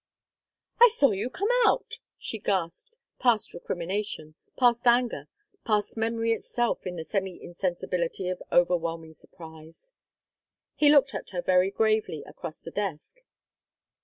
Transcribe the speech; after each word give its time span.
"I 0.79 0.87
saw 0.97 1.11
you 1.11 1.29
come 1.29 1.49
out!" 1.63 1.99
she 2.17 2.39
gasped, 2.39 2.97
past 3.19 3.53
recrimination, 3.53 4.33
past 4.57 4.87
anger, 4.87 5.27
past 5.63 5.95
memory 5.95 6.31
itself 6.33 6.87
in 6.87 6.95
the 6.95 7.03
semi 7.05 7.39
insensibility 7.39 8.27
of 8.27 8.41
over 8.51 8.75
whelming 8.75 9.13
surprise. 9.13 9.91
He 10.73 10.89
looked 10.89 11.13
at 11.13 11.29
her 11.29 11.43
very 11.43 11.69
gravely 11.69 12.23
across 12.25 12.57
the 12.59 12.71
desk. 12.71 13.17